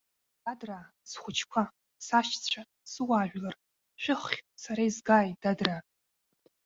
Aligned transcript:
Дадраа, 0.43 0.83
схәыҷқәа, 1.09 1.63
сашьцәа, 2.05 2.61
суаажәлар, 2.91 3.55
шәыххь 4.03 4.37
сара 4.61 4.81
изгааит, 4.89 5.37
дадраа! 5.43 5.81